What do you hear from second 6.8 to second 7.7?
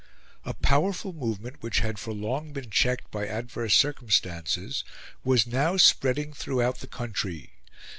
country.